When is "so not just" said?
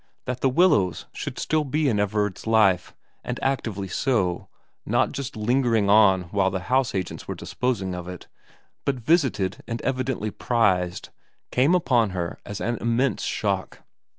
3.87-5.35